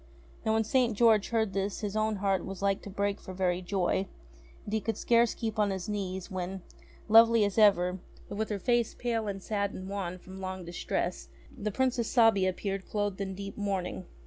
Now 0.43 0.53
when 0.53 0.63
St. 0.63 0.97
George 0.97 1.29
heard 1.29 1.53
this 1.53 1.81
his 1.81 1.95
own 1.95 2.15
heart 2.15 2.43
was 2.43 2.63
like 2.63 2.81
to 2.81 2.89
break 2.89 3.21
for 3.21 3.35
very 3.35 3.61
joy, 3.61 4.07
and 4.63 4.73
he 4.73 4.81
could 4.81 4.97
scarce 4.97 5.35
keep 5.35 5.59
on 5.59 5.69
his 5.69 5.87
knees 5.87 6.31
when, 6.31 6.63
lovely 7.07 7.45
as 7.45 7.59
ever, 7.59 7.99
but 8.27 8.35
with 8.35 8.49
her 8.49 8.57
face 8.57 8.95
pale 8.95 9.27
and 9.27 9.43
sad 9.43 9.73
and 9.73 9.87
wan 9.87 10.17
from 10.17 10.41
long 10.41 10.65
distress, 10.65 11.29
the 11.55 11.69
Princess 11.69 12.11
Sabia 12.11 12.49
appeared 12.49 12.87
clothed 12.87 13.21
in 13.21 13.35
deep 13.35 13.55
mourning. 13.59 14.05